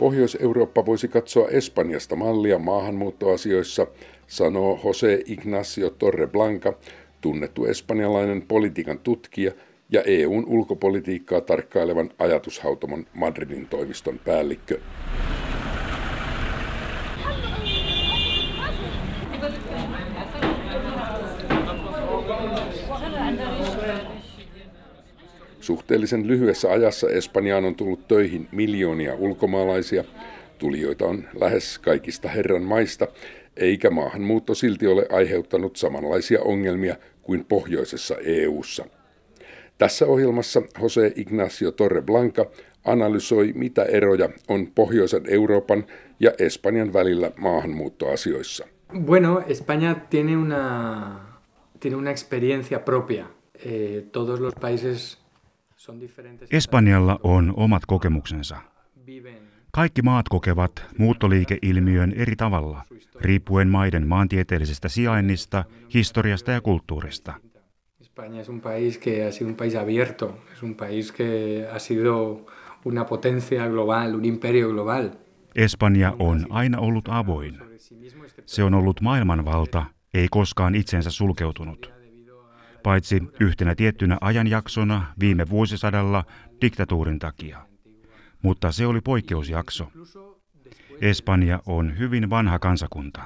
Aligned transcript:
Pohjois-Eurooppa 0.00 0.86
voisi 0.86 1.08
katsoa 1.08 1.48
Espanjasta 1.48 2.16
mallia 2.16 2.58
maahanmuuttoasioissa, 2.58 3.86
sanoo 4.26 4.80
Jose 4.84 5.22
Ignacio 5.26 5.90
Torreblanca, 5.90 6.72
tunnettu 7.20 7.64
espanjalainen 7.64 8.42
politiikan 8.42 8.98
tutkija 8.98 9.52
ja 9.90 10.02
EUn 10.02 10.44
ulkopolitiikkaa 10.46 11.40
tarkkailevan 11.40 12.10
ajatushautomon 12.18 13.06
Madridin 13.14 13.66
toimiston 13.66 14.18
päällikkö. 14.18 14.80
Suhteellisen 25.70 26.26
lyhyessä 26.26 26.70
ajassa 26.70 27.10
Espanjaan 27.10 27.64
on 27.64 27.74
tullut 27.74 28.08
töihin 28.08 28.48
miljoonia 28.52 29.14
ulkomaalaisia. 29.14 30.04
Tulijoita 30.58 31.06
on 31.06 31.24
lähes 31.40 31.78
kaikista 31.78 32.28
herran 32.28 32.62
maista, 32.62 33.06
eikä 33.56 33.90
maahanmuutto 33.90 34.54
silti 34.54 34.86
ole 34.86 35.06
aiheuttanut 35.12 35.76
samanlaisia 35.76 36.40
ongelmia 36.42 36.96
kuin 37.22 37.44
pohjoisessa 37.44 38.16
EU:ssa. 38.24 38.84
Tässä 39.78 40.06
ohjelmassa 40.06 40.62
Jose 40.82 41.12
Ignacio 41.16 41.70
Torreblanca 41.70 42.46
analysoi, 42.84 43.52
mitä 43.54 43.82
eroja 43.84 44.28
on 44.48 44.66
pohjoisen 44.74 45.22
Euroopan 45.28 45.84
ja 46.20 46.30
Espanjan 46.38 46.92
välillä 46.92 47.30
maahanmuuttoasioissa. 47.36 48.66
Bueno, 49.06 49.40
España 49.40 49.94
tiene 50.10 50.36
una, 50.36 51.40
tiene 51.80 51.96
una 51.96 52.10
experiencia 52.10 52.84
propia. 52.84 53.26
Eh, 53.64 54.02
todos 54.12 54.40
los 54.40 54.54
países 54.54 55.20
Espanjalla 56.50 57.20
on 57.22 57.54
omat 57.56 57.82
kokemuksensa. 57.86 58.56
Kaikki 59.72 60.02
maat 60.02 60.28
kokevat 60.28 60.72
muuttoliikeilmiön 60.98 62.12
eri 62.16 62.36
tavalla, 62.36 62.84
riippuen 63.20 63.68
maiden 63.68 64.06
maantieteellisestä 64.06 64.88
sijainnista, 64.88 65.64
historiasta 65.94 66.50
ja 66.50 66.60
kulttuurista. 66.60 67.34
España 68.02 68.40
es 68.40 68.48
un 68.48 68.60
país 68.60 68.98
que 68.98 69.24
ha 69.24 69.32
sido 69.32 69.48
un 69.48 69.56
país 69.56 69.74
abierto, 69.76 70.38
es 70.52 70.62
un 70.62 70.74
país 70.74 71.12
que 71.12 71.66
ha 71.72 71.78
sido 71.78 72.46
una 72.84 73.04
potencia 73.04 73.68
global, 73.68 74.14
un 74.14 74.24
imperio 74.24 74.68
global. 74.68 75.10
Espanja 75.54 76.16
on 76.18 76.46
aina 76.50 76.78
ollut 76.78 77.08
avoin. 77.08 77.58
Se 78.46 78.64
on 78.64 78.74
ollut 78.74 79.00
maailmanvalta, 79.00 79.84
ei 80.14 80.28
koskaan 80.30 80.74
itsensä 80.74 81.10
sulkeutunut 81.10 81.99
paitsi 82.82 83.22
yhtenä 83.40 83.74
tiettynä 83.74 84.18
ajanjaksona 84.20 85.06
viime 85.20 85.48
vuosisadalla 85.48 86.24
diktatuurin 86.60 87.18
takia. 87.18 87.58
Mutta 88.42 88.72
se 88.72 88.86
oli 88.86 89.00
poikkeusjakso. 89.00 89.92
Espanja 91.00 91.60
on 91.66 91.98
hyvin 91.98 92.30
vanha 92.30 92.58
kansakunta. 92.58 93.22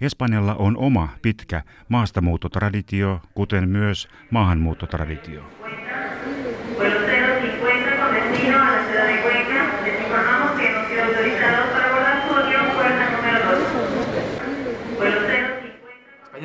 Espanjalla 0.00 0.54
on 0.54 0.76
oma 0.76 1.08
pitkä 1.22 1.62
maastamuuttotraditio, 1.88 3.20
kuten 3.34 3.68
myös 3.68 4.08
maahanmuuttotraditio. 4.30 5.44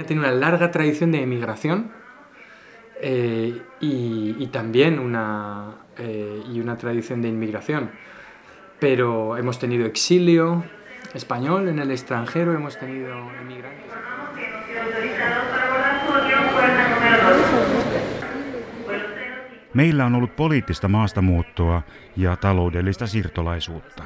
Tiene 0.09 0.23
una 0.23 0.31
larga 0.31 0.71
tradición 0.71 1.11
de 1.11 1.21
emigración 1.21 1.91
eh, 2.99 3.61
y, 3.80 4.47
también 4.47 4.97
una, 4.97 5.75
eh, 5.99 6.42
y 6.52 6.59
una 6.59 6.77
tradición 6.77 7.21
de 7.21 7.27
inmigración. 7.27 7.92
Pero 8.80 9.37
hemos 9.37 9.59
tenido 9.59 9.86
exilio 9.86 10.64
español 11.14 11.67
en 11.67 11.77
el 11.77 11.92
extranjero, 11.92 12.53
hemos 12.53 12.80
tenido 12.80 13.14
emigrantes. 13.39 13.93
Meillä 19.73 20.05
on 20.05 20.15
ollut 20.15 20.36
poliittista 20.36 20.87
maastamuuttoa 20.87 21.81
ja 22.17 22.36
taloudellista 22.36 23.08
siirtolaisuutta. 23.08 24.03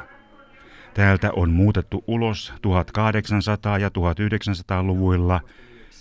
Täältä 0.94 1.32
on 1.32 1.50
muutettu 1.50 2.04
ulos 2.08 2.54
1800- 2.56 3.80
ja 3.80 3.90
1900-luvuilla 3.90 5.42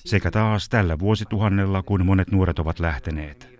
sekä 0.05 0.31
taas 0.31 0.69
tällä 0.69 0.99
vuosituhannella, 0.99 1.83
kun 1.83 2.07
monet 2.07 2.31
nuoret 2.31 2.59
ovat 2.59 2.81
lähteneet. 2.81 3.53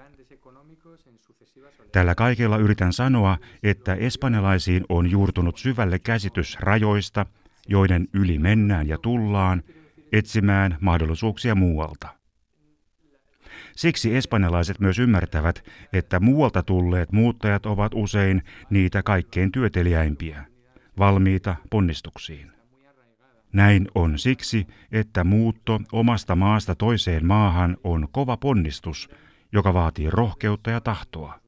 Tällä 1.93 2.15
kaikella 2.15 2.57
yritän 2.57 2.93
sanoa, 2.93 3.39
että 3.63 3.95
espanjalaisiin 3.95 4.85
on 4.89 5.11
juurtunut 5.11 5.59
syvälle 5.59 5.99
käsitys 5.99 6.57
rajoista, 6.61 7.27
joiden 7.69 8.09
yli 8.13 8.39
mennään 8.39 8.89
ja 8.89 8.99
tullaan, 8.99 9.63
etsimään 10.13 10.77
mahdollisuuksia 10.81 11.55
muualta. 11.55 12.09
Siksi 13.77 14.17
espanjalaiset 14.17 14.81
myös 14.81 14.99
ymmärtävät, 14.99 15.65
että 15.93 16.21
muualta 16.21 16.63
tulleet 16.63 17.13
muuttajat 17.13 17.67
ovat 17.67 17.93
usein 17.95 18.43
niitä 18.71 19.03
kaikkein 19.03 19.53
työteliäimpiä, 19.53 20.45
valmiita 20.99 21.57
ponnistuksiin. 21.71 22.53
Näin 23.53 23.89
on 23.95 24.19
siksi, 24.19 24.67
että 24.93 25.25
muutto 25.25 25.81
omasta 25.93 26.37
maasta 26.37 26.75
toiseen 26.75 27.27
maahan 27.27 27.77
on 27.85 28.09
kova 28.13 28.37
ponnistus, 28.37 29.09
joka 29.53 29.75
vaatii 29.75 30.11
rohkeutta 30.11 30.71
ja 30.71 30.81
tahtoa. 30.81 31.41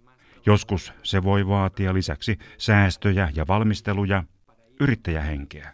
Joskus 0.47 0.93
se 1.03 1.23
voi 1.23 1.49
vaatia 1.49 1.95
lisäksi 1.95 2.39
säästöjä 2.59 3.29
ja 3.35 3.47
valmisteluja, 3.49 4.25
yrittäjähenkeä. 4.81 5.73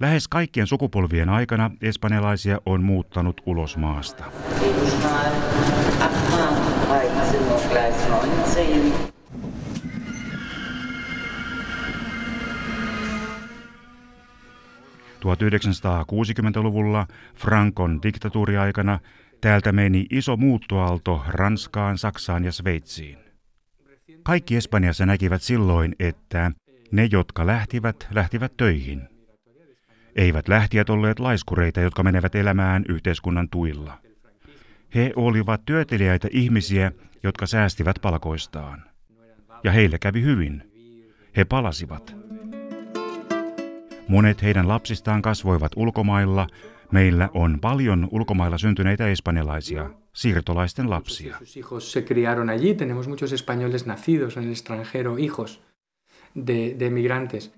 Lähes 0.00 0.28
kaikkien 0.28 0.66
sukupolvien 0.66 1.28
aikana 1.28 1.70
espanjalaisia 1.82 2.60
on 2.66 2.84
muuttanut 2.84 3.40
ulos 3.46 3.76
maasta. 3.76 4.24
1960-luvulla 15.34 17.06
Frankon 17.34 18.02
diktatuuriaikana 18.02 18.98
täältä 19.40 19.72
meni 19.72 20.06
iso 20.10 20.36
muuttoaalto 20.36 21.24
Ranskaan, 21.28 21.98
Saksaan 21.98 22.44
ja 22.44 22.52
Sveitsiin. 22.52 23.18
Kaikki 24.22 24.56
Espanjassa 24.56 25.06
näkivät 25.06 25.42
silloin, 25.42 25.94
että 25.98 26.52
ne, 26.92 27.08
jotka 27.12 27.46
lähtivät, 27.46 28.08
lähtivät 28.10 28.56
töihin. 28.56 29.08
Eivät 30.16 30.48
lähtijät 30.48 30.90
olleet 30.90 31.18
laiskureita, 31.18 31.80
jotka 31.80 32.02
menevät 32.02 32.34
elämään 32.34 32.84
yhteiskunnan 32.88 33.48
tuilla. 33.48 33.98
He 34.94 35.12
olivat 35.16 35.64
työtelijäitä 35.64 36.28
ihmisiä, 36.30 36.92
jotka 37.22 37.46
säästivät 37.46 37.96
palkoistaan. 38.02 38.82
Ja 39.64 39.72
heille 39.72 39.98
kävi 39.98 40.22
hyvin. 40.22 40.72
He 41.36 41.44
palasivat. 41.44 42.17
Monet 44.08 44.42
heidän 44.42 44.68
lapsistaan 44.68 45.22
kasvoivat 45.22 45.72
ulkomailla. 45.76 46.46
Meillä 46.92 47.28
on 47.34 47.58
paljon 47.60 48.08
ulkomailla 48.12 48.58
syntyneitä 48.58 49.08
espanjalaisia, 49.08 49.90
siirtolaisten 50.12 50.90
lapsia. 50.90 51.36
se 51.78 52.02
criaron 52.02 52.50
allí. 52.50 52.74
Tenemos 52.74 53.08
muchos 53.08 53.32
españoles 53.32 53.86
nacidos 53.86 54.36
en 54.36 54.44
el 54.44 54.50
extranjero, 54.50 55.16
hijos 55.16 55.60
de, 56.46 56.76
de 56.78 56.90
migrantes. 56.90 57.52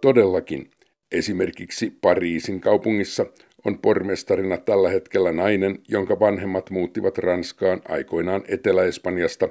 Todellakin. 0.00 0.70
Esimerkiksi 1.12 1.98
Pariisin 2.00 2.60
kaupungissa 2.60 3.26
on 3.64 3.78
pormestarina 3.78 4.56
tällä 4.56 4.90
hetkellä 4.90 5.32
nainen, 5.32 5.78
jonka 5.88 6.20
vanhemmat 6.20 6.70
muuttivat 6.70 7.18
Ranskaan 7.18 7.82
aikoinaan 7.88 8.42
Etelä-Espanjasta, 8.48 9.48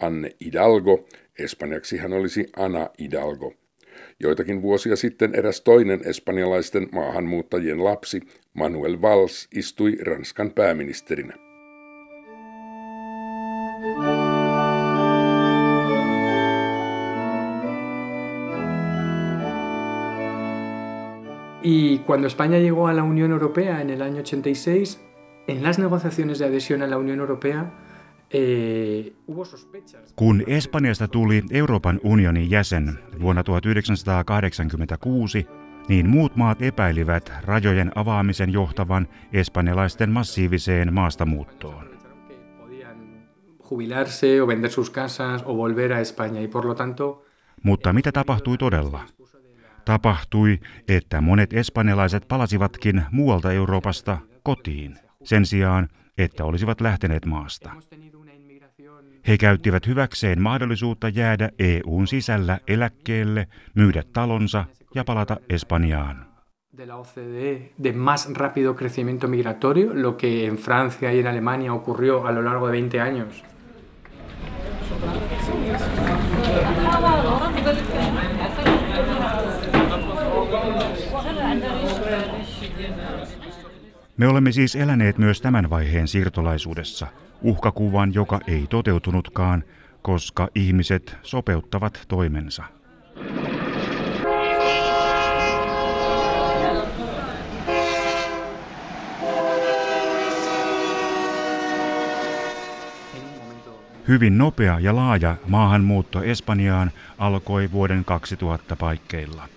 Anne 0.00 0.30
Hidalgo, 0.44 1.06
Espanjaksi 1.38 1.96
hän 1.96 2.12
olisi 2.12 2.46
Ana 2.56 2.90
Hidalgo. 3.00 3.54
Joitakin 4.20 4.62
vuosia 4.62 4.96
sitten 4.96 5.34
eräs 5.34 5.60
toinen 5.60 6.00
espanjalaisten 6.04 6.88
maahanmuuttajien 6.92 7.84
lapsi, 7.84 8.20
Manuel 8.54 9.00
Valls, 9.02 9.48
istui 9.54 9.96
Ranskan 10.02 10.50
pääministerinä. 10.50 11.34
Y 21.62 21.98
cuando 21.98 22.28
España 22.28 22.58
llegó 22.58 22.88
a 22.88 22.92
la 22.92 23.02
Unión 23.02 23.32
Europea 23.32 23.80
en 23.80 23.90
el 23.90 24.02
año 24.02 24.20
86, 24.20 25.00
en 25.48 25.62
las 25.62 25.78
negociaciones 25.78 26.38
de 26.38 26.46
adhesión 26.46 26.82
a 26.82 26.86
la 26.86 26.98
Unión 26.98 27.20
Europea, 27.20 27.70
Kun 30.16 30.42
Espanjasta 30.46 31.08
tuli 31.08 31.42
Euroopan 31.50 32.00
unionin 32.04 32.50
jäsen 32.50 32.98
vuonna 33.20 33.42
1986, 33.42 35.46
niin 35.88 36.08
muut 36.08 36.36
maat 36.36 36.62
epäilivät 36.62 37.32
rajojen 37.44 37.92
avaamisen 37.94 38.52
johtavan 38.52 39.08
espanjalaisten 39.32 40.10
massiiviseen 40.10 40.94
maastamuuttoon. 40.94 41.98
Mutta 47.62 47.92
mitä 47.92 48.12
tapahtui 48.12 48.58
todella? 48.58 49.04
Tapahtui, 49.84 50.58
että 50.88 51.20
monet 51.20 51.52
espanjalaiset 51.52 52.28
palasivatkin 52.28 53.02
muualta 53.12 53.52
Euroopasta 53.52 54.18
kotiin, 54.42 54.98
sen 55.24 55.46
sijaan, 55.46 55.88
että 56.18 56.44
olisivat 56.44 56.80
lähteneet 56.80 57.26
maasta. 57.26 57.70
He 59.28 59.38
käyttivät 59.38 59.86
hyväkseen 59.86 60.42
mahdollisuutta 60.42 61.08
jäädä 61.08 61.50
EUn 61.58 62.06
sisällä 62.06 62.58
eläkkeelle, 62.68 63.48
myydä 63.74 64.02
talonsa 64.12 64.64
ja 64.94 65.04
palata 65.04 65.36
Espanjaan. 65.48 66.28
de 66.78 66.86
la 66.86 66.96
OCDE 66.96 67.72
de 67.82 67.92
más 67.92 68.28
rápido 68.34 68.74
crecimiento 68.74 69.28
migratorio, 69.28 69.94
lo 69.94 70.16
que 70.16 70.46
en 70.46 70.56
Francia 70.58 71.12
y 71.12 71.18
en 71.18 71.26
Alemania 71.26 71.74
ocurrió 71.74 72.26
a 72.26 72.32
lo 72.32 72.42
largo 72.42 72.68
de 72.68 72.72
20 72.72 73.00
años. 73.00 73.44
Me 84.16 84.26
olemme 84.26 84.52
siis 84.52 84.76
eläneet 84.76 85.18
myös 85.18 85.40
tämän 85.40 85.70
vaiheen 85.70 86.08
siirtolaisuudessa, 86.08 87.06
uhkakuvan, 87.42 88.14
joka 88.14 88.40
ei 88.46 88.66
toteutunutkaan, 88.70 89.64
koska 90.02 90.48
ihmiset 90.54 91.16
sopeuttavat 91.22 92.04
toimensa. 92.08 92.64
Hyvin 104.08 104.38
nopea 104.38 104.80
ja 104.80 104.96
laaja 104.96 105.36
maahanmuutto 105.46 106.22
Espanjaan 106.22 106.90
alkoi 107.18 107.72
vuoden 107.72 108.04
2000 108.04 108.76
paikkeilla. 108.76 109.48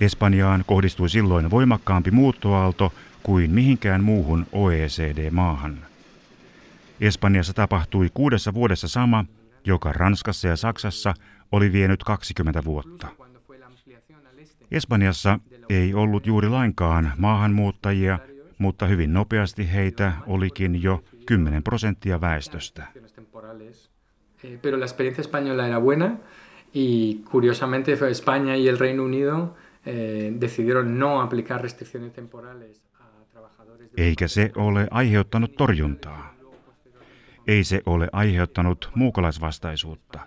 Espanjaan 0.00 0.64
kohdistui 0.66 1.08
silloin 1.08 1.50
voimakkaampi 1.50 2.10
muuttoaalto 2.10 2.92
kuin 3.22 3.50
mihinkään 3.50 4.04
muuhun 4.04 4.46
OECD-maahan. 4.52 5.78
Espanjassa 7.00 7.52
tapahtui 7.52 8.08
kuudessa 8.14 8.54
vuodessa 8.54 8.88
sama, 8.88 9.24
joka 9.64 9.92
Ranskassa 9.92 10.48
ja 10.48 10.56
Saksassa 10.56 11.14
oli 11.52 11.72
vienyt 11.72 12.04
20 12.04 12.64
vuotta. 12.64 13.08
Espanjassa 14.70 15.38
ei 15.68 15.94
ollut 15.94 16.26
juuri 16.26 16.48
lainkaan 16.48 17.12
maahanmuuttajia, 17.18 18.18
mutta 18.58 18.86
hyvin 18.86 19.12
nopeasti 19.12 19.72
heitä 19.72 20.12
olikin 20.26 20.82
jo 20.82 21.04
10 21.26 21.62
prosenttia 21.62 22.20
väestöstä. 22.20 22.86
Eh, 24.44 24.58
pero 24.62 24.78
la 24.78 24.84
experiencia 24.84 25.22
española 25.22 25.66
era 25.66 25.80
buena 25.80 26.18
y 26.74 27.20
curiosamente 27.32 27.92
España 27.92 28.56
y 28.56 28.68
el 28.68 28.78
Reino 28.78 29.02
Unido 29.04 29.54
decidieron 30.40 30.98
no 30.98 31.20
aplicar 31.20 31.62
restricciones 31.62 32.12
temporales 32.12 32.82
a 33.00 33.04
trabajadores. 33.32 33.90
Eikä 33.96 34.28
se 34.28 34.50
ole 34.56 34.88
aiheuttanut 34.90 35.56
torjuntaa. 35.56 36.35
Ei 37.46 37.64
se 37.64 37.82
ole 37.86 38.08
aiheuttanut 38.12 38.90
muukalaisvastaisuutta. 38.94 40.20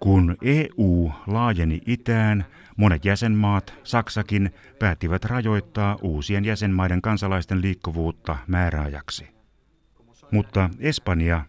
Kun 0.00 0.36
EU 0.42 1.12
laajeni 1.26 1.80
itään, 1.86 2.44
monet 2.76 3.04
jäsenmaat, 3.04 3.74
Saksakin, 3.84 4.54
päättivät 4.78 5.24
rajoittaa 5.24 5.96
uusien 6.02 6.44
jäsenmaiden 6.44 7.02
kansalaisten 7.02 7.62
liikkuvuutta 7.62 8.36
määräajaksi. 8.46 9.28
Mutta 10.30 10.70
Espanja 10.78 11.44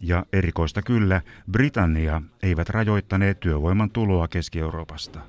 ja 0.00 0.26
erikoista 0.32 0.82
kyllä, 0.82 1.22
Britannia 1.52 2.22
eivät 2.42 2.68
rajoittaneet 2.68 3.40
työvoiman 3.40 3.90
tuloa 3.90 4.28
Keski-Euroopasta. 4.28 5.20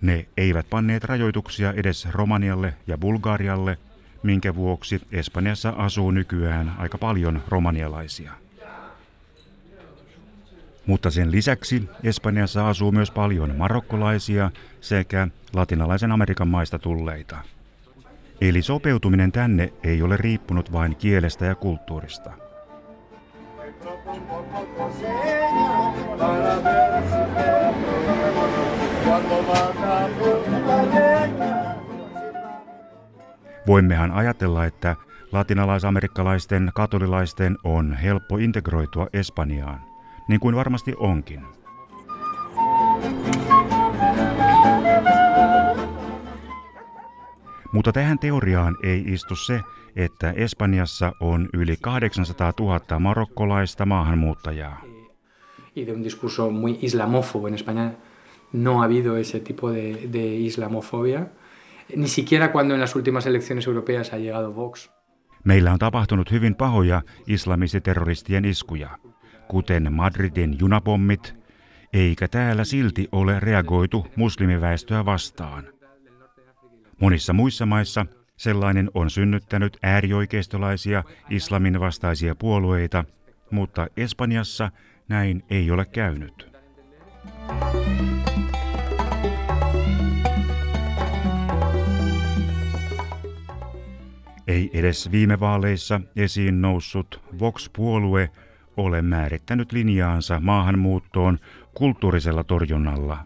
Ne 0.00 0.26
eivät 0.36 0.70
panneet 0.70 1.04
rajoituksia 1.04 1.72
edes 1.72 2.08
Romanialle 2.10 2.74
ja 2.86 2.98
Bulgarialle, 2.98 3.78
minkä 4.22 4.54
vuoksi 4.54 5.00
Espanjassa 5.12 5.70
asuu 5.70 6.10
nykyään 6.10 6.72
aika 6.78 6.98
paljon 6.98 7.42
romanialaisia. 7.48 8.32
Mutta 10.86 11.10
sen 11.10 11.30
lisäksi 11.30 11.88
Espanjassa 12.04 12.68
asuu 12.68 12.92
myös 12.92 13.10
paljon 13.10 13.56
marokkolaisia 13.56 14.50
sekä 14.80 15.28
latinalaisen 15.52 16.12
Amerikan 16.12 16.48
maista 16.48 16.78
tulleita. 16.78 17.38
Eli 18.40 18.62
sopeutuminen 18.62 19.32
tänne 19.32 19.72
ei 19.84 20.02
ole 20.02 20.16
riippunut 20.16 20.72
vain 20.72 20.96
kielestä 20.96 21.46
ja 21.46 21.54
kulttuurista. 21.54 22.32
Voimmehan 33.66 34.12
ajatella, 34.12 34.64
että 34.64 34.96
latinalaisamerikkalaisten 35.32 36.70
katolilaisten 36.74 37.58
on 37.64 37.92
helppo 37.92 38.36
integroitua 38.36 39.06
Espanjaan 39.12 39.80
niin 40.28 40.40
kuin 40.40 40.56
varmasti 40.56 40.94
onkin. 40.98 41.40
Mutta 47.72 47.92
tähän 47.92 48.18
teoriaan 48.18 48.76
ei 48.82 49.04
istu 49.06 49.36
se, 49.36 49.60
että 49.96 50.30
Espanjassa 50.30 51.12
on 51.20 51.48
yli 51.54 51.76
800 51.80 52.52
000 52.60 52.98
marokkolaista 52.98 53.86
maahanmuuttajaa. 53.86 54.80
Y 55.76 55.86
de 55.86 55.92
un 55.92 56.04
discurso 56.04 56.50
muy 56.50 56.78
islamófobo 56.82 57.48
en 57.48 57.54
España 57.54 57.90
no 58.52 58.80
ha 58.80 58.84
habido 58.84 59.16
ese 59.16 59.40
tipo 59.40 59.70
de, 59.70 60.08
de 60.12 60.26
islamofobia, 60.26 61.26
ni 61.96 62.08
siquiera 62.08 62.52
cuando 62.52 62.74
en 62.74 62.80
las 62.80 62.96
últimas 62.96 63.26
elecciones 63.26 63.66
europeas 63.66 64.12
ha 64.12 64.18
llegado 64.18 64.54
Vox. 64.54 64.90
Meillä 65.44 65.72
on 65.72 65.78
tapahtunut 65.78 66.30
hyvin 66.30 66.54
pahoja 66.54 67.02
islamistiterroristien 67.26 68.44
iskuja 68.44 68.98
kuten 69.50 69.92
Madridin 69.92 70.56
junapommit, 70.58 71.34
eikä 71.92 72.28
täällä 72.28 72.64
silti 72.64 73.08
ole 73.12 73.40
reagoitu 73.40 74.06
muslimiväestöä 74.16 75.04
vastaan. 75.04 75.64
Monissa 77.00 77.32
muissa 77.32 77.66
maissa 77.66 78.06
sellainen 78.36 78.90
on 78.94 79.10
synnyttänyt 79.10 79.76
äärioikeistolaisia 79.82 81.04
islamin 81.30 81.80
vastaisia 81.80 82.34
puolueita, 82.34 83.04
mutta 83.50 83.86
Espanjassa 83.96 84.70
näin 85.08 85.44
ei 85.50 85.70
ole 85.70 85.84
käynyt. 85.84 86.50
Ei 94.50 94.70
edes 94.72 95.12
viime 95.12 95.40
vaaleissa 95.40 96.00
esiin 96.16 96.62
noussut 96.62 97.20
Vox-puolue 97.38 98.30
ole 98.76 99.02
määrittänyt 99.02 99.72
linjaansa 99.72 100.40
maahanmuuttoon 100.40 101.38
kulttuurisella 101.74 102.44
torjunnalla, 102.44 103.18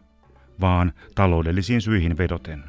vaan 0.60 0.92
taloudellisiin 1.14 1.80
syihin 1.80 2.18
vedoten. 2.18 2.64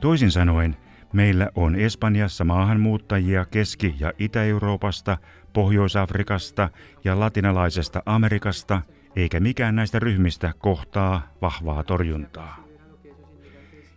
Toisin 0.00 0.30
sanoen, 0.30 0.76
meillä 1.12 1.50
on 1.54 1.74
Espanjassa 1.74 2.44
maahanmuuttajia 2.44 3.44
Keski- 3.44 3.94
ja 4.00 4.12
Itä-Euroopasta, 4.18 5.18
Pohjois-Afrikasta 5.52 6.68
ja 7.04 7.20
latinalaisesta 7.20 8.02
Amerikasta, 8.06 8.82
eikä 9.16 9.40
mikään 9.40 9.76
näistä 9.76 9.98
ryhmistä 9.98 10.52
kohtaa 10.58 11.32
vahvaa 11.42 11.82
torjuntaa. 11.82 12.66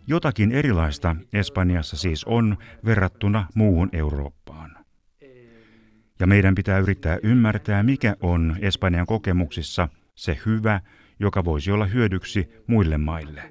Jotakin 0.06 0.52
erilaista 0.52 1.16
Espanjassa 1.32 1.96
siis 1.96 2.24
on 2.24 2.56
verrattuna 2.84 3.46
muuhun 3.54 3.88
Eurooppaan. 3.92 4.76
Ja 6.20 6.26
meidän 6.26 6.54
pitää 6.54 6.78
yrittää 6.78 7.18
ymmärtää, 7.22 7.82
mikä 7.82 8.16
on 8.20 8.56
Espanjan 8.60 9.06
kokemuksissa 9.06 9.88
se 10.14 10.38
hyvä, 10.46 10.80
joka 11.20 11.44
voisi 11.44 11.70
olla 11.70 11.86
hyödyksi 11.86 12.48
muille 12.66 12.98
maille. 12.98 13.42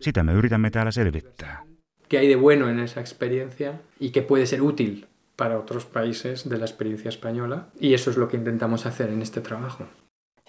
Sitä 0.00 0.22
me 0.22 0.32
yritämme 0.32 0.70
täällä 0.70 0.90
selvittää. 0.90 1.62
¿Qué 2.08 2.18
hay 2.18 2.28
de 2.28 2.36
bueno 2.36 2.68
en 2.68 2.78
esa 2.78 3.00
experiencia 3.00 3.72
y 4.00 4.10
qué 4.10 4.22
puede 4.22 4.46
ser 4.46 4.60
útil 4.62 5.06
para 5.36 5.58
otros 5.58 5.86
países 5.86 6.50
de 6.50 6.58
la 6.58 6.64
experiencia 6.64 7.08
española? 7.08 7.66
Y 7.80 7.94
eso 7.94 8.10
es 8.10 8.16
lo 8.16 8.28
que 8.28 8.36
intentamos 8.36 8.86
hacer 8.86 9.10
en 9.10 9.22
este 9.22 9.40
trabajo. 9.40 9.86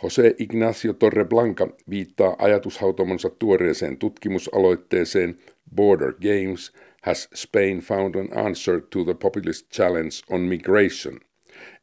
Jose 0.03 0.35
Ignacio 0.39 0.93
Torreblanca 0.93 1.67
viittaa 1.89 2.35
ajatushautomonsa 2.39 3.29
tuoreeseen 3.29 3.97
tutkimusaloitteeseen 3.97 5.37
Border 5.75 6.13
Games 6.13 6.73
Has 7.01 7.29
Spain 7.35 7.79
Found 7.79 8.15
an 8.15 8.45
Answer 8.45 8.81
to 8.81 9.03
the 9.03 9.13
Populist 9.13 9.71
Challenge 9.71 10.15
on 10.29 10.41
Migration, 10.41 11.19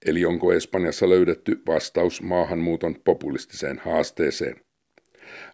Eli 0.06 0.24
onko 0.24 0.52
Espanjassa 0.52 1.08
löydetty 1.08 1.62
vastaus 1.66 2.22
maahanmuuton 2.22 2.96
populistiseen 3.04 3.80
haasteeseen? 3.84 4.56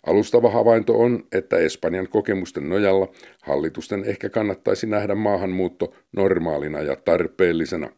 Alustava 0.07 0.51
havainto 0.51 0.99
on, 0.99 1.25
että 1.33 1.59
Espanjan 1.59 2.09
kokemusten 2.09 2.69
nojalla 2.69 3.13
hallitusten 3.43 4.05
ehkä 4.05 4.29
kannattaisi 4.29 4.87
nähdä 4.87 5.15
maahanmuutto 5.15 5.95
normaalina 6.13 6.81
ja 6.81 6.97
tarpeellisena. 6.97 7.91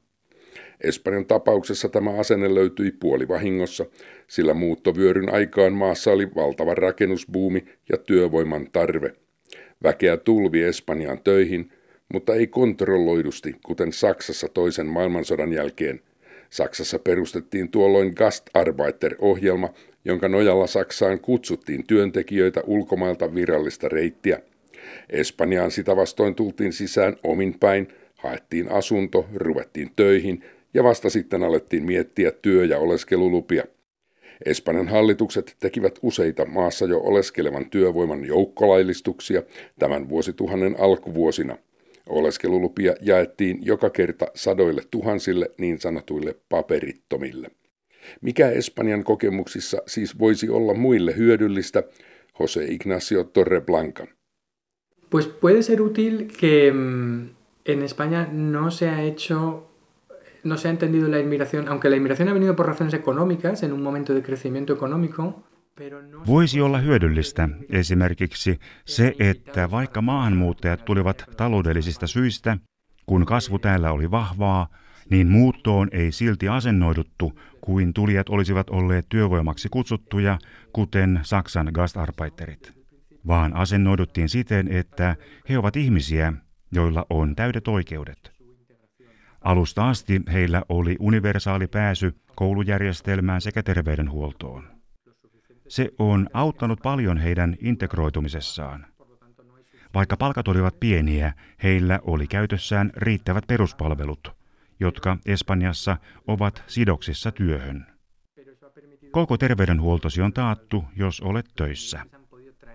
Espanjan 0.81 1.27
tapauksessa 1.27 1.89
tämä 1.89 2.11
asenne 2.11 2.55
löytyi 2.55 2.91
puolivahingossa, 2.91 3.87
sillä 4.27 4.55
muuttovyöryn 4.55 5.35
aikaan 5.35 5.73
maassa 5.73 6.11
oli 6.11 6.29
valtava 6.35 6.75
rakennusbuumi 6.75 7.65
ja 7.89 7.99
työvoiman 7.99 8.69
tarve. 8.73 9.13
Väkeä 9.83 10.17
tulvi 10.17 10.63
Espanjaan 10.63 11.21
töihin, 11.25 11.73
mutta 12.13 12.35
ei 12.35 12.47
kontrolloidusti, 12.47 13.57
kuten 13.67 13.93
Saksassa 13.93 14.49
toisen 14.49 14.87
maailmansodan 14.87 15.53
jälkeen. 15.53 16.01
Saksassa 16.51 16.99
perustettiin 16.99 17.71
tuolloin 17.71 18.13
Gastarbeiter-ohjelma, 18.17 19.73
jonka 20.05 20.29
nojalla 20.29 20.67
Saksaan 20.67 21.21
kutsuttiin 21.21 21.87
työntekijöitä 21.87 22.63
ulkomailta 22.67 23.35
virallista 23.35 23.89
reittiä. 23.89 24.41
Espanjaan 25.11 25.71
sitä 25.71 25.97
vastoin 25.97 26.35
tultiin 26.35 26.73
sisään 26.73 27.17
omin 27.23 27.59
päin, 27.59 27.89
haettiin 28.17 28.73
asunto, 28.73 29.27
ruvettiin 29.35 29.91
töihin 29.97 30.45
ja 30.75 30.85
vasta 30.85 31.11
sitten 31.11 31.43
alettiin 31.43 31.85
miettiä 31.85 32.31
työ- 32.31 32.65
ja 32.65 32.79
oleskelulupia. 32.79 33.65
Espanjan 34.45 34.89
hallitukset 34.89 35.57
tekivät 35.61 35.99
useita 36.03 36.45
maassa 36.45 36.85
jo 36.85 36.99
oleskelevan 36.99 37.71
työvoiman 37.71 38.25
joukkolaillistuksia 38.25 39.43
tämän 39.79 40.09
vuosituhannen 40.09 40.77
alkuvuosina. 40.81 41.57
Oleskelulupia 42.09 42.95
jaettiin 43.01 43.59
joka 43.63 43.91
kerta 43.91 44.27
sadoille 44.35 44.83
tuhansille 44.91 45.51
niin 45.59 45.81
sanotuille 45.81 46.37
paperittomille. 46.49 47.51
Mikä 48.21 48.51
Espanjan 48.51 49.05
kokemuksissa 49.05 49.83
siis 49.87 50.19
voisi 50.19 50.49
olla 50.49 50.75
muille 50.75 51.17
hyödyllistä? 51.17 51.83
Jose 52.41 52.65
Ignacio 52.65 53.25
Torreblanca. 53.25 54.07
Pues 55.11 55.27
puede 55.27 55.63
ser 55.63 55.83
útil 55.83 56.29
que 56.41 56.73
mm, 56.73 57.29
en 57.67 57.83
España 57.83 58.29
no 58.33 58.71
se 58.71 58.89
ha 58.89 59.03
hecho 59.03 59.68
no 60.45 60.57
se 60.57 60.69
ha 60.69 60.71
entendido 60.71 61.09
la 61.09 61.19
inmigración, 61.19 61.69
aunque 61.69 61.91
la 61.91 61.97
inmigración 61.97 62.29
ha 62.29 62.33
venido 62.33 62.57
por 62.57 62.67
razones 62.67 62.95
económicas 62.95 63.63
en 63.63 63.73
un 63.73 63.83
momento 63.83 64.15
de 64.15 64.23
crecimiento 64.23 64.73
económico, 64.73 65.45
Voisi 66.27 66.61
olla 66.61 66.79
hyödyllistä 66.79 67.49
esimerkiksi 67.71 68.59
se, 68.85 69.15
että 69.19 69.71
vaikka 69.71 70.03
maahanmuuttajat 70.03 70.85
tulivat 70.85 71.25
taloudellisista 71.37 72.07
syistä, 72.07 72.59
kun 73.07 73.27
kasvu 73.27 73.59
täällä 73.59 73.93
oli 73.93 74.11
vahvaa, 74.11 74.69
niin 75.11 75.29
muuttoon 75.29 75.89
ei 75.93 76.13
silti 76.13 76.49
asennoiduttu 76.49 77.41
kuin 77.61 77.93
tulijat 77.93 78.29
olisivat 78.29 78.71
olleet 78.71 79.07
työvoimaksi 79.09 79.69
kutsuttuja, 79.69 80.39
kuten 80.73 81.21
Saksan 81.23 81.71
Gastarbeiterit, 81.73 82.73
vaan 83.27 83.57
asennoiduttiin 83.57 84.29
siten, 84.29 84.69
että 84.69 85.17
he 85.49 85.59
ovat 85.59 85.77
ihmisiä, 85.77 86.33
joilla 86.73 87.07
on 87.11 87.37
täydet 87.37 87.69
oikeudet. 87.69 88.38
Alusta 89.41 89.89
asti 89.89 90.21
heillä 90.33 90.63
oli 90.69 90.97
universaali 91.01 91.67
pääsy 91.67 92.15
koulujärjestelmään 92.35 93.41
sekä 93.41 93.63
terveydenhuoltoon. 93.63 94.69
Se 95.69 95.91
on 95.99 96.29
auttanut 96.33 96.81
paljon 96.83 97.19
heidän 97.19 97.57
integroitumisessaan. 97.61 98.87
Vaikka 99.95 100.17
palkat 100.17 100.49
olivat 100.49 100.81
pieniä, 100.81 101.33
heillä 101.63 102.01
oli 102.03 102.27
käytössään 102.27 102.91
riittävät 102.97 103.45
peruspalvelut, 103.47 104.37
jotka 104.81 105.17
Espanjassa 105.27 105.97
ovat 106.27 106.65
sidoksissa 106.67 107.33
työhön. 107.33 107.87
Koko 109.11 109.39
terveydenhuoltosi 109.39 110.23
on 110.23 110.33
taattu, 110.33 110.85
jos 110.97 111.21
olet 111.21 111.47
töissä. 111.57 112.03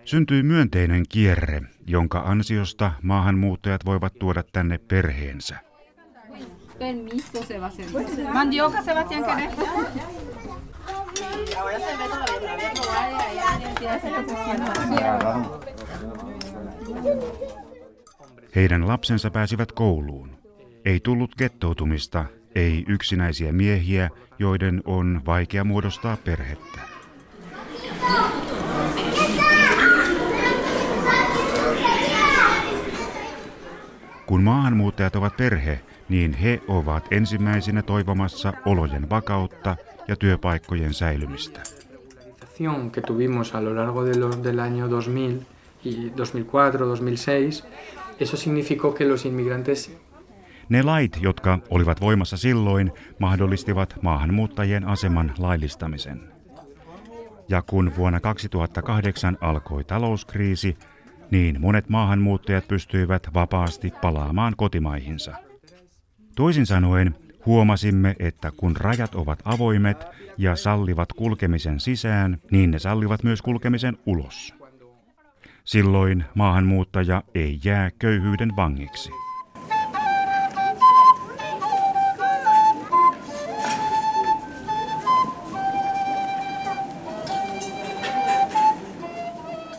Syntyy 0.05 0.43
myönteinen 0.43 1.03
kierre, 1.09 1.61
jonka 1.87 2.19
ansiosta 2.19 2.91
maahanmuuttajat 3.01 3.85
voivat 3.85 4.13
tuoda 4.19 4.43
tänne 4.51 4.77
perheensä. 4.77 5.72
Permiso, 6.79 7.43
Sebastián. 7.43 7.89
Mandioca, 8.33 8.81
Sebastián, 8.81 9.23
¿querés? 9.23 9.53
Y 11.49 11.53
ahora 11.55 11.79
se 11.79 11.97
ve 11.97 12.03
todavía, 12.09 12.53
Heidän 18.55 18.87
lapsensa 18.87 19.31
pääsivät 19.31 19.71
kouluun. 19.71 20.37
Ei 20.85 20.99
tullut 20.99 21.35
gettoutumista, 21.35 22.25
ei 22.55 22.85
yksinäisiä 22.87 23.51
miehiä, 23.51 24.09
joiden 24.39 24.81
on 24.85 25.21
vaikea 25.25 25.63
muodostaa 25.63 26.17
perhettä. 26.17 26.79
Kun 34.25 34.43
maahanmuuttajat 34.43 35.15
ovat 35.15 35.37
perhe, 35.37 35.81
niin 36.13 36.33
he 36.33 36.61
ovat 36.67 37.07
ensimmäisenä 37.11 37.81
toivomassa 37.81 38.53
olojen 38.65 39.09
vakautta 39.09 39.75
ja 40.07 40.15
työpaikkojen 40.15 40.93
säilymistä. 40.93 41.61
que 42.91 43.01
tuvimos 43.01 43.55
a 43.55 43.63
lo 43.63 43.75
largo 43.75 44.05
de 44.05 44.19
los, 44.19 44.43
del 44.43 44.59
año 44.59 44.89
2000 44.89 45.45
y 45.85 46.09
2004, 46.09 46.79
2006, 46.79 47.63
eso 48.19 48.37
significó 48.37 48.93
que 48.93 49.07
los 49.07 49.25
inmigrantes 49.25 49.97
ne 50.69 50.83
lait, 50.83 51.17
jotka 51.21 51.59
olivat 51.69 52.01
voimassa 52.01 52.37
silloin, 52.37 52.91
mahdollistivat 53.19 53.95
maahanmuuttajien 54.01 54.87
aseman 54.87 55.33
laillistamisen. 55.37 56.21
Ja 57.49 57.61
kun 57.61 57.91
vuonna 57.97 58.19
2008 58.19 59.37
alkoi 59.41 59.83
talouskriisi, 59.83 60.77
niin 61.31 61.61
monet 61.61 61.89
maahanmuuttajat 61.89 62.67
pystyivät 62.67 63.33
vapaasti 63.33 63.93
palaamaan 64.01 64.53
kotimaihinsa. 64.57 65.52
Toisin 66.35 66.65
sanoen, 66.65 67.15
huomasimme, 67.45 68.15
että 68.19 68.51
kun 68.57 68.75
rajat 68.77 69.15
ovat 69.15 69.39
avoimet 69.45 70.05
ja 70.37 70.55
sallivat 70.55 71.13
kulkemisen 71.13 71.79
sisään, 71.79 72.37
niin 72.51 72.71
ne 72.71 72.79
sallivat 72.79 73.23
myös 73.23 73.41
kulkemisen 73.41 73.97
ulos. 74.05 74.53
Silloin 75.63 76.25
maahanmuuttaja 76.35 77.23
ei 77.35 77.59
jää 77.63 77.91
köyhyyden 77.99 78.55
vangiksi. 78.55 79.11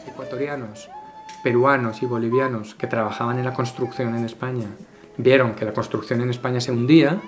Ecuatorianos, 0.09 0.91
peruanos 1.45 2.03
y 2.03 2.07
bolivianos 2.07 2.75
que 2.75 2.89
trabajaban 2.89 3.39
en 3.39 3.45
la 3.45 3.53
construcción 3.53 4.15
en 4.15 4.25
España 4.25 4.94
vieron 5.19 5.55
que 5.55 5.65
la 5.65 5.73
construcción 5.73 6.21
en 6.21 6.31
España 6.31 6.61
se 6.61 6.73
hundía, 6.73 7.21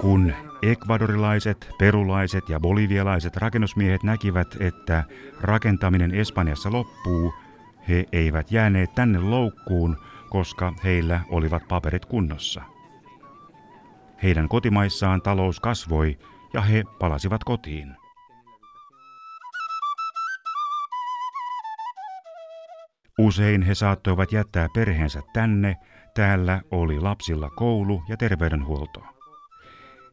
Kun 0.00 0.32
ekvadorilaiset, 0.62 1.70
perulaiset 1.78 2.48
ja 2.48 2.60
bolivialaiset 2.60 3.36
rakennusmiehet 3.36 4.02
näkivät, 4.02 4.56
että 4.60 5.04
rakentaminen 5.40 6.14
Espanjassa 6.14 6.72
loppuu, 6.72 7.34
he 7.88 8.04
eivät 8.12 8.52
jääneet 8.52 8.94
tänne 8.94 9.18
loukkuun, 9.18 9.96
koska 10.30 10.72
heillä 10.84 11.20
olivat 11.30 11.68
paperit 11.68 12.06
kunnossa. 12.06 12.62
Heidän 14.22 14.48
kotimaissaan 14.48 15.22
talous 15.22 15.60
kasvoi 15.60 16.18
ja 16.54 16.60
he 16.60 16.84
palasivat 16.98 17.44
kotiin. 17.44 17.99
Usein 23.20 23.62
he 23.62 23.74
saattoivat 23.74 24.32
jättää 24.32 24.68
perheensä 24.74 25.22
tänne, 25.32 25.76
täällä 26.14 26.62
oli 26.70 27.00
lapsilla 27.00 27.50
koulu 27.50 28.02
ja 28.08 28.16
terveydenhuolto. 28.16 29.02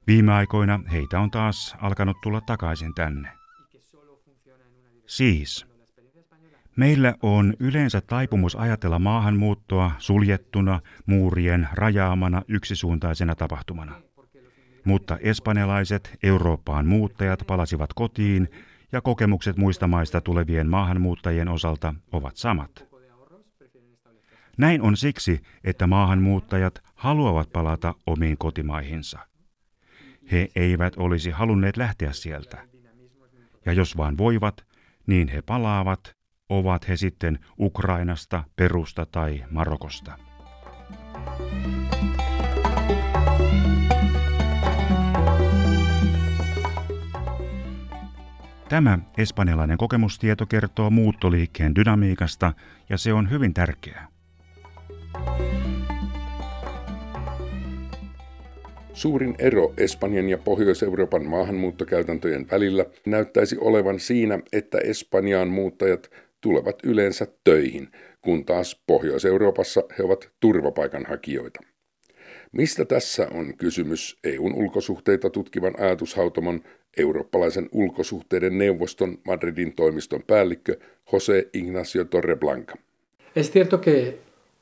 Viime 0.07 0.33
aikoina 0.33 0.79
heitä 0.91 1.19
on 1.19 1.31
taas 1.31 1.75
alkanut 1.81 2.17
tulla 2.23 2.41
takaisin 2.41 2.93
tänne. 2.93 3.29
Siis, 5.05 5.67
meillä 6.75 7.15
on 7.21 7.53
yleensä 7.59 8.01
taipumus 8.01 8.55
ajatella 8.55 8.99
maahanmuuttoa 8.99 9.91
suljettuna, 9.97 10.79
muurien 11.05 11.67
rajaamana 11.73 12.41
yksisuuntaisena 12.47 13.35
tapahtumana. 13.35 14.01
Mutta 14.85 15.17
espanjalaiset 15.17 16.17
Eurooppaan 16.23 16.87
muuttajat 16.87 17.43
palasivat 17.47 17.93
kotiin 17.93 18.49
ja 18.91 19.01
kokemukset 19.01 19.57
muista 19.57 19.87
maista 19.87 20.21
tulevien 20.21 20.69
maahanmuuttajien 20.69 21.47
osalta 21.47 21.93
ovat 22.11 22.37
samat. 22.37 22.86
Näin 24.57 24.81
on 24.81 24.97
siksi, 24.97 25.41
että 25.63 25.87
maahanmuuttajat 25.87 26.83
haluavat 26.95 27.51
palata 27.53 27.95
omiin 28.05 28.37
kotimaihinsa. 28.37 29.19
He 30.31 30.49
eivät 30.55 30.93
olisi 30.97 31.31
halunneet 31.31 31.77
lähteä 31.77 32.13
sieltä. 32.13 32.67
Ja 33.65 33.73
jos 33.73 33.97
vaan 33.97 34.17
voivat, 34.17 34.65
niin 35.07 35.27
he 35.27 35.41
palaavat 35.41 36.15
ovat 36.49 36.87
he 36.87 36.97
sitten 36.97 37.39
Ukrainasta, 37.59 38.43
Perusta 38.55 39.05
tai 39.05 39.43
Marokosta. 39.51 40.26
Tämä 48.69 48.99
espanjalainen 49.17 49.77
kokemustieto 49.77 50.45
kertoo 50.45 50.89
muuttoliikkeen 50.89 51.75
dynamiikasta 51.75 52.53
ja 52.89 52.97
se 52.97 53.13
on 53.13 53.29
hyvin 53.29 53.53
tärkeää. 53.53 54.07
Suurin 58.93 59.35
ero 59.39 59.73
Espanjan 59.77 60.29
ja 60.29 60.37
Pohjois-Euroopan 60.37 61.25
maahanmuuttokäytäntöjen 61.25 62.47
välillä 62.51 62.85
näyttäisi 63.05 63.57
olevan 63.61 63.99
siinä, 63.99 64.39
että 64.53 64.77
Espanjaan 64.77 65.47
muuttajat 65.47 66.09
tulevat 66.41 66.75
yleensä 66.83 67.27
töihin, 67.43 67.91
kun 68.21 68.45
taas 68.45 68.83
Pohjois-Euroopassa 68.87 69.83
he 69.97 70.03
ovat 70.03 70.29
turvapaikanhakijoita. 70.39 71.59
Mistä 72.51 72.85
tässä 72.85 73.27
on 73.33 73.57
kysymys 73.57 74.17
EUn 74.23 74.53
ulkosuhteita 74.55 75.29
tutkivan 75.29 75.73
ajatushautomon 75.79 76.61
eurooppalaisen 76.97 77.69
ulkosuhteiden 77.71 78.57
neuvoston 78.57 79.17
Madridin 79.25 79.73
toimiston 79.75 80.23
päällikkö 80.27 80.77
José 81.13 81.49
Ignacio 81.53 82.05
Torreblanca? 82.05 82.75
Es 83.35 83.51
cierto 83.51 83.81
que 83.81 84.17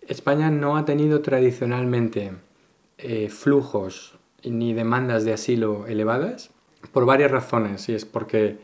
España 0.09 0.49
no 0.51 0.75
ha 0.75 0.83
tenido 0.83 1.19
tradicionalmente 1.19 2.31
eh, 2.97 3.29
flujos 3.29 4.19
ni 4.45 4.75
demandas 4.75 5.25
de 5.25 5.33
asilo 5.33 5.85
elevadas 5.87 6.51
por 6.93 7.05
varias 7.05 7.31
razones, 7.31 7.89
y 7.89 7.95
es 7.95 8.05
porque 8.05 8.57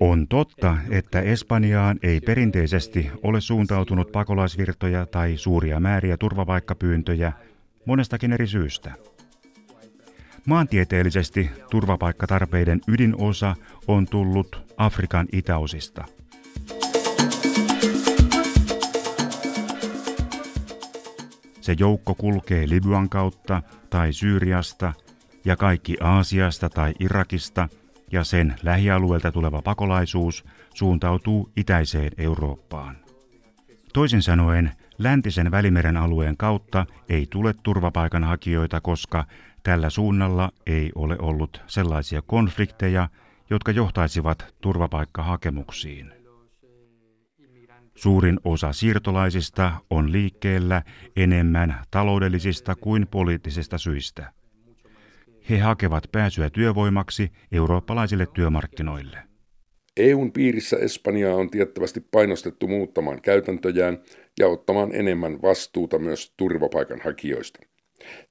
on 0.00 0.28
totta, 0.28 0.76
että 0.90 1.20
Espanjaan 1.20 1.98
ei 2.02 2.20
perinteisesti 2.20 3.10
ole 3.22 3.40
suuntautunut 3.40 4.12
pakolaisvirtoja 4.12 5.06
tai 5.06 5.36
suuria 5.36 5.80
määriä 5.80 6.16
turvapaikkapyyntöjä 6.16 7.32
monestakin 7.84 8.32
eri 8.32 8.46
syystä. 8.46 8.94
Maantieteellisesti 10.46 11.50
turvapaikkatarpeiden 11.70 12.80
ydinosa 12.88 13.56
on 13.88 14.06
tullut 14.06 14.74
Afrikan 14.76 15.26
itäosista. 15.32 16.04
Se 21.60 21.74
joukko 21.78 22.14
kulkee 22.14 22.68
Libyan 22.68 23.08
kautta 23.08 23.62
tai 23.90 24.12
Syyriasta 24.12 24.92
ja 25.44 25.56
kaikki 25.56 25.96
Aasiasta 26.00 26.68
tai 26.70 26.94
Irakista 27.00 27.68
ja 28.12 28.24
sen 28.24 28.54
lähialueelta 28.62 29.32
tuleva 29.32 29.62
pakolaisuus 29.62 30.44
suuntautuu 30.74 31.50
itäiseen 31.56 32.12
Eurooppaan. 32.18 32.96
Toisin 33.92 34.22
sanoen, 34.22 34.70
läntisen 34.98 35.50
välimeren 35.50 35.96
alueen 35.96 36.36
kautta 36.36 36.86
ei 37.08 37.26
tule 37.30 37.54
turvapaikanhakijoita, 37.62 38.80
koska 38.80 39.24
tällä 39.66 39.90
suunnalla 39.90 40.50
ei 40.66 40.90
ole 40.94 41.16
ollut 41.18 41.62
sellaisia 41.66 42.22
konflikteja, 42.22 43.08
jotka 43.50 43.72
johtaisivat 43.72 44.54
turvapaikkahakemuksiin. 44.60 46.12
Suurin 47.94 48.40
osa 48.44 48.72
siirtolaisista 48.72 49.72
on 49.90 50.12
liikkeellä 50.12 50.82
enemmän 51.16 51.80
taloudellisista 51.90 52.74
kuin 52.74 53.06
poliittisista 53.06 53.78
syistä. 53.78 54.32
He 55.50 55.58
hakevat 55.58 56.04
pääsyä 56.12 56.50
työvoimaksi 56.50 57.32
eurooppalaisille 57.52 58.26
työmarkkinoille. 58.26 59.18
EUn 59.96 60.32
piirissä 60.32 60.76
Espanjaa 60.76 61.34
on 61.34 61.50
tiettävästi 61.50 62.00
painostettu 62.10 62.68
muuttamaan 62.68 63.22
käytäntöjään 63.22 63.98
ja 64.38 64.48
ottamaan 64.48 64.94
enemmän 64.94 65.42
vastuuta 65.42 65.98
myös 65.98 66.32
turvapaikanhakijoista. 66.36 67.75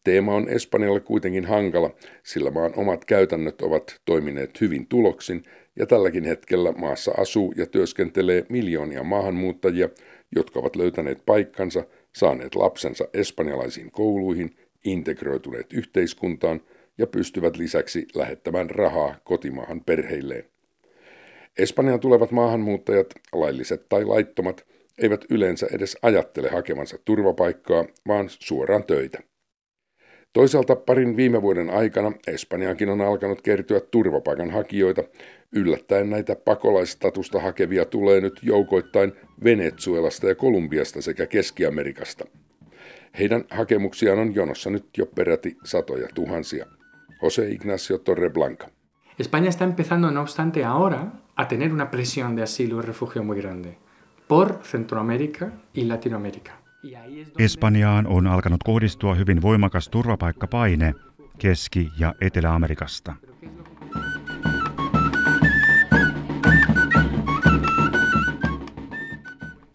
Teema 0.03 0.35
on 0.35 0.49
Espanjalle 0.49 0.99
kuitenkin 0.99 1.45
hankala, 1.45 1.95
sillä 2.23 2.51
maan 2.51 2.73
omat 2.75 3.05
käytännöt 3.05 3.61
ovat 3.61 4.01
toimineet 4.05 4.61
hyvin 4.61 4.87
tuloksin 4.87 5.43
ja 5.75 5.85
tälläkin 5.85 6.23
hetkellä 6.23 6.71
maassa 6.71 7.11
asuu 7.17 7.53
ja 7.57 7.65
työskentelee 7.65 8.45
miljoonia 8.49 9.03
maahanmuuttajia, 9.03 9.89
jotka 10.35 10.59
ovat 10.59 10.75
löytäneet 10.75 11.25
paikkansa, 11.25 11.83
saaneet 12.15 12.55
lapsensa 12.55 13.07
espanjalaisiin 13.13 13.91
kouluihin, 13.91 14.55
integroituneet 14.85 15.73
yhteiskuntaan 15.73 16.61
ja 16.97 17.07
pystyvät 17.07 17.57
lisäksi 17.57 18.07
lähettämään 18.15 18.69
rahaa 18.69 19.15
kotimaahan 19.23 19.81
perheilleen. 19.83 20.45
Espanjaan 21.57 21.99
tulevat 21.99 22.31
maahanmuuttajat, 22.31 23.13
lailliset 23.33 23.89
tai 23.89 24.05
laittomat, 24.05 24.65
eivät 24.97 25.25
yleensä 25.29 25.67
edes 25.71 25.97
ajattele 26.01 26.49
hakevansa 26.49 26.97
turvapaikkaa, 27.05 27.85
vaan 28.07 28.25
suoraan 28.29 28.83
töitä. 28.83 29.19
Toisaalta 30.35 30.75
parin 30.75 31.17
viime 31.17 31.41
vuoden 31.41 31.69
aikana 31.69 32.11
Espanjaankin 32.27 32.89
on 32.89 33.01
alkanut 33.01 33.41
kertyä 33.41 33.79
turvapaikanhakijoita. 33.79 35.03
Yllättäen 35.51 36.09
näitä 36.09 36.35
pakolaistatusta 36.35 37.39
hakevia 37.39 37.85
tulee 37.85 38.21
nyt 38.21 38.39
joukoittain 38.41 39.13
Venezuelasta 39.43 40.27
ja 40.27 40.35
Kolumbiasta 40.35 41.01
sekä 41.01 41.25
Keski-Amerikasta. 41.25 42.25
Heidän 43.19 43.43
hakemuksiaan 43.49 44.19
on 44.19 44.35
jonossa 44.35 44.69
nyt 44.69 44.85
jo 44.97 45.05
peräti 45.05 45.57
satoja 45.63 46.07
tuhansia. 46.15 46.65
José 47.23 47.51
Ignacio 47.51 47.97
Torreblanca. 47.97 48.67
España 49.19 49.49
está 49.49 49.63
empezando, 49.63 50.11
no 50.11 50.21
obstante, 50.21 50.65
ahora 50.65 51.11
a 51.35 51.47
tener 51.47 51.73
una 51.73 51.89
presión 51.91 52.35
de 52.35 52.43
asilo 52.43 52.79
y 52.79 52.81
refugio 52.81 53.23
muy 53.23 53.41
grande 53.41 53.77
por 54.27 54.59
Centroamérica 54.63 55.51
y 55.73 55.85
Latinoamérica. 55.85 56.64
Espanjaan 57.39 58.07
on 58.07 58.27
alkanut 58.27 58.63
kohdistua 58.63 59.15
hyvin 59.15 59.41
voimakas 59.41 59.89
turvapaikkapaine 59.89 60.93
Keski- 61.37 61.91
ja 61.99 62.13
Etelä-Amerikasta. 62.21 63.13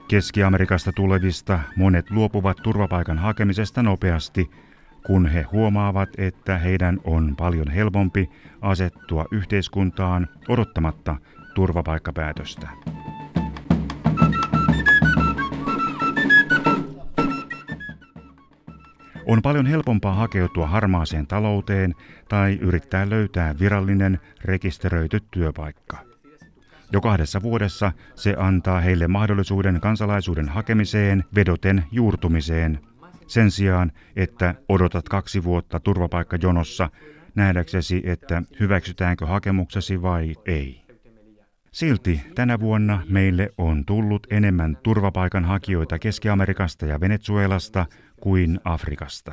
Keski-Amerikasta 0.09 0.93
tulevista 0.93 1.61
monet 1.77 2.11
luopuvat 2.11 2.57
turvapaikan 2.63 3.19
hakemisesta 3.19 3.83
nopeasti, 3.83 4.51
kun 5.07 5.27
he 5.27 5.43
huomaavat, 5.43 6.09
että 6.19 6.59
heidän 6.59 7.01
on 7.05 7.37
paljon 7.37 7.71
helpompi 7.71 8.31
asettua 8.61 9.25
yhteiskuntaan 9.31 10.29
odottamatta 10.49 11.17
turvapaikkapäätöstä. 11.55 12.69
On 19.31 19.43
paljon 19.43 19.67
helpompaa 19.67 20.15
hakeutua 20.15 20.67
harmaaseen 20.67 21.27
talouteen 21.27 21.95
tai 22.29 22.59
yrittää 22.61 23.11
löytää 23.11 23.55
virallinen 23.59 24.21
rekisteröity 24.45 25.21
työpaikka. 25.31 25.99
Jo 26.93 27.01
kahdessa 27.01 27.43
vuodessa 27.43 27.93
se 28.15 28.35
antaa 28.39 28.81
heille 28.81 29.09
mahdollisuuden 29.09 29.81
kansalaisuuden 29.81 30.49
hakemiseen 30.49 31.25
vedoten 31.35 31.85
juurtumiseen, 31.93 32.79
sen 33.27 33.51
sijaan, 33.51 33.93
että 34.17 34.55
odotat 34.69 35.09
kaksi 35.09 35.45
vuotta 35.45 35.81
turvapaikkajonossa 35.81 36.91
nähdäksesi, 37.35 38.03
että 38.05 38.43
hyväksytäänkö 38.61 39.27
hakemuksesi 39.27 40.03
vai 40.03 40.35
ei. 40.47 40.81
Silti 41.73 42.21
tänä 42.35 42.61
vuonna 42.61 43.03
meille 43.09 43.53
on 43.59 43.85
tullut 43.85 44.27
enemmän 44.31 44.77
turvapaikanhakijoita 44.83 45.99
Keski-Amerikasta 45.99 46.87
ja 46.87 47.01
Venezuelasta 47.01 47.87
kuin 48.21 48.61
Afrikasta. 48.65 49.33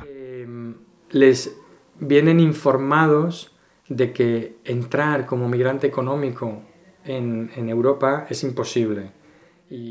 Les 1.12 1.60
vienen 2.08 2.40
informados 2.40 3.58
de 3.98 4.12
que 4.12 4.56
entrar 4.64 5.26
como 5.26 5.48
migrante 5.48 5.86
económico 5.86 6.62
en, 7.04 7.50
en 7.56 7.68
Europa 7.68 8.26
es 8.30 8.44
imposible. 8.44 9.12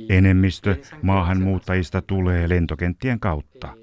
Enemmistö 0.09 0.75
maahanmuuttajista 1.01 2.01
tulee 2.01 2.49
lentokenttien 2.49 3.19
kautta. 3.19 3.77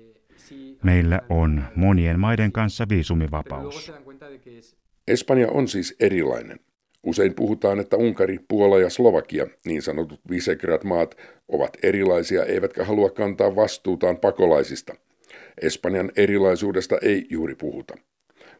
Meillä 0.82 1.20
on 1.28 1.64
monien 1.76 2.20
maiden 2.20 2.52
kanssa 2.52 2.86
viisumivapaus. 2.88 3.92
Espanja 5.08 5.48
on 5.50 5.68
siis 5.68 5.96
erilainen. 6.00 6.60
Usein 7.02 7.34
puhutaan, 7.34 7.80
että 7.80 7.96
Unkari, 7.96 8.38
Puola 8.48 8.78
ja 8.78 8.90
Slovakia, 8.90 9.46
niin 9.66 9.82
sanotut 9.82 10.20
Visegrad-maat, 10.30 11.16
ovat 11.48 11.76
erilaisia 11.82 12.44
eivätkä 12.44 12.84
halua 12.84 13.10
kantaa 13.10 13.56
vastuutaan 13.56 14.16
pakolaisista. 14.16 14.94
Espanjan 15.62 16.10
erilaisuudesta 16.16 16.98
ei 17.02 17.26
juuri 17.30 17.54
puhuta. 17.54 17.94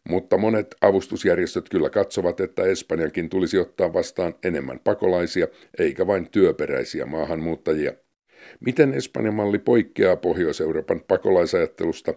Mutta 0.09 0.39
monet 0.39 0.75
avustusjärjestöt 0.81 1.69
kyllä 1.69 1.91
katsovat, 1.91 2.41
että 2.41 2.63
Espanjankin 2.63 3.29
tulisi 3.29 3.59
ottaa 3.59 3.93
vastaan 3.93 4.35
enemmän 4.45 4.81
pakolaisia, 4.85 5.49
eikä 5.79 6.07
vain 6.07 6.31
työperäisiä 6.31 7.07
maahanmuuttajia. 7.07 7.93
Miten 8.61 8.95
Espanjan 8.95 9.35
malli 9.35 9.59
poikkeaa 9.59 10.17
Pohjois-Euroopan 10.17 11.01
pakolaisajattelusta? 11.09 12.15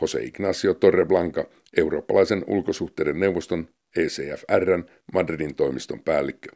Jose 0.00 0.22
Ignacio 0.24 0.74
Torreblanca, 0.74 1.44
eurooppalaisen 1.76 2.44
ulkosuhteiden 2.46 3.20
neuvoston 3.20 3.68
ECFRn 3.96 4.84
Madridin 5.12 5.54
toimiston 5.54 6.00
päällikkö. 6.00 6.48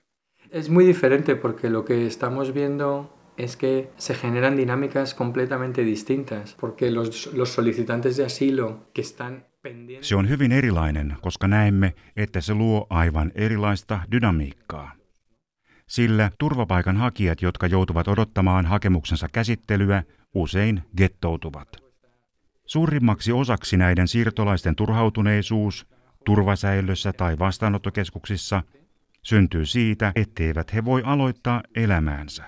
Es 0.50 0.70
muy 0.70 0.87
diferente 0.87 1.35
porque 1.35 1.70
lo 1.70 1.85
que 1.85 2.06
estamos 2.06 2.54
viendo 2.54 3.19
es 3.44 3.57
que 3.57 3.90
se 3.96 4.14
generan 4.14 4.57
dinámicas 4.57 5.14
completamente 5.14 5.85
distintas, 5.85 6.57
porque 6.61 6.90
los, 6.90 7.31
los 7.33 7.48
solicitantes 7.48 8.16
de 8.16 8.24
asilo 8.24 8.90
que 8.94 9.03
están 9.03 9.46
pendientes... 9.62 10.09
Se 10.09 10.16
on 10.16 10.29
hyvin 10.29 10.53
erilainen, 10.53 11.16
koska 11.20 11.48
näemme, 11.48 11.94
että 12.16 12.40
se 12.40 12.55
luo 12.55 12.87
aivan 12.90 13.33
erilaista 13.35 14.00
dynamiikkaa. 14.12 14.92
Sillä 15.87 16.31
turvapaikanhakijat, 16.38 17.42
jotka 17.42 17.66
joutuvat 17.66 18.09
odottamaan 18.09 18.66
hakemuksensa 18.66 19.29
käsittelyä, 19.33 20.03
usein 20.35 20.83
gettoutuvat. 20.96 21.68
Suurimmaksi 22.66 23.33
osaksi 23.33 23.76
näiden 23.76 24.09
siirtolaisten 24.09 24.76
turhautuneisuus 24.76 25.87
turvasäilössä 26.24 27.12
tai 27.12 27.38
vastaanottokeskuksissa 27.38 28.62
syntyy 29.22 29.66
siitä, 29.66 30.12
etteivät 30.14 30.74
he 30.74 30.85
voi 30.85 31.03
aloittaa 31.05 31.62
elämäänsä. 31.74 32.44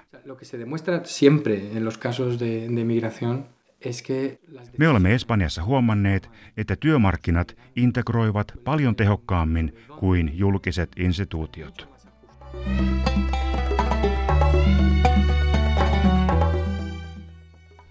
Me 4.78 4.88
olemme 4.88 5.14
Espanjassa 5.14 5.64
huomanneet, 5.64 6.30
että 6.56 6.76
työmarkkinat 6.76 7.56
integroivat 7.76 8.52
paljon 8.64 8.96
tehokkaammin 8.96 9.76
kuin 9.98 10.38
julkiset 10.38 10.90
instituutiot. 10.96 11.88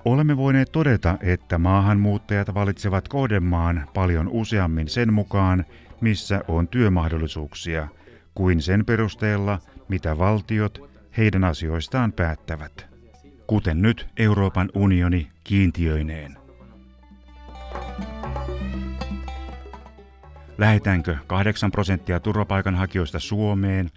Olemme 0.06 0.38
voineet 0.38 0.72
todeta, 0.72 1.18
että 1.22 1.58
maahanmuuttajat 1.58 2.54
valitsevat 2.54 3.08
kohdemaan 3.08 3.90
paljon 3.94 4.30
useammin 4.30 4.88
sen 4.88 5.14
mukaan, 5.14 5.66
missä 6.02 6.42
on 6.48 6.68
työmahdollisuuksia, 6.68 7.88
kuin 8.36 8.62
sen 8.62 8.86
perusteella, 8.86 9.60
mitä 9.90 10.18
valtiot 10.18 10.91
heidän 11.18 11.44
asioistaan 11.44 12.14
päättävät. 12.14 12.86
Kuten 13.48 13.82
nyt 13.82 14.08
Euroopan 14.18 14.70
unioni 14.76 15.30
kiintiöineen. 15.44 16.38
Lähetänkö 20.58 21.16
8 21.28 21.72
prosenttia 21.72 22.20
turvapaikanhakijoista 22.20 23.20
Suomeen, 23.20 23.92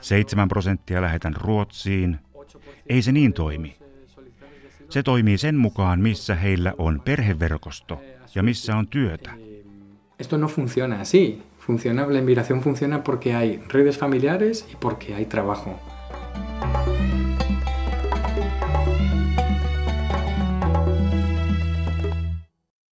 7 0.00 0.48
prosenttia 0.48 1.02
lähetän 1.02 1.34
Ruotsiin? 1.36 2.18
Ei 2.86 3.02
se 3.02 3.12
niin 3.12 3.32
toimi. 3.32 3.76
Se 4.88 5.02
toimii 5.02 5.38
sen 5.38 5.56
mukaan, 5.56 6.00
missä 6.00 6.34
heillä 6.34 6.72
on 6.78 7.00
perheverkosto 7.04 8.02
ja 8.34 8.42
missä 8.42 8.76
on 8.76 8.88
työtä. 8.88 9.30
Esto 10.18 10.36
no 10.36 10.48
funciona 10.48 11.00
así. 11.00 11.42
Funciona, 11.66 12.06
la 12.12 12.18
inmigración 12.18 12.60
funciona 12.60 13.02
porque 13.02 13.34
hay 13.34 13.60
redes 13.72 13.98
familiares 13.98 14.66
y 14.72 14.76
porque 14.80 15.14
hay 15.14 15.24
trabajo. 15.24 15.95
Bye. 16.36 16.75